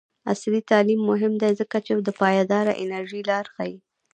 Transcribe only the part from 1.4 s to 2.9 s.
دی ځکه چې د پایداره